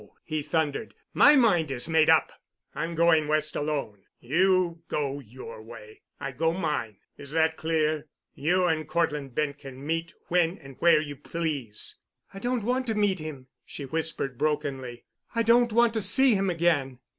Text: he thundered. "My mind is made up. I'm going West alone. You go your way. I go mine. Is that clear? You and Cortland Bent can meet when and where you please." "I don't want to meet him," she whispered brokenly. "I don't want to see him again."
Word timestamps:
he 0.23 0.41
thundered. 0.41 0.95
"My 1.13 1.35
mind 1.35 1.69
is 1.69 1.87
made 1.87 2.09
up. 2.09 2.31
I'm 2.73 2.95
going 2.95 3.27
West 3.27 3.55
alone. 3.55 4.05
You 4.19 4.81
go 4.87 5.19
your 5.19 5.61
way. 5.61 6.01
I 6.19 6.31
go 6.31 6.51
mine. 6.53 6.97
Is 7.19 7.29
that 7.33 7.55
clear? 7.55 8.07
You 8.33 8.65
and 8.65 8.87
Cortland 8.87 9.35
Bent 9.35 9.59
can 9.59 9.85
meet 9.85 10.15
when 10.27 10.57
and 10.57 10.75
where 10.79 10.99
you 11.01 11.15
please." 11.15 11.97
"I 12.33 12.39
don't 12.39 12.63
want 12.63 12.87
to 12.87 12.95
meet 12.95 13.19
him," 13.19 13.45
she 13.63 13.85
whispered 13.85 14.39
brokenly. 14.39 15.05
"I 15.35 15.43
don't 15.43 15.71
want 15.71 15.93
to 15.93 16.01
see 16.01 16.33
him 16.33 16.49
again." 16.49 16.97